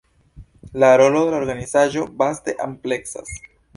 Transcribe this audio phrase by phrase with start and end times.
[0.83, 3.37] La rolo de la organizaĵo vaste ampleksas.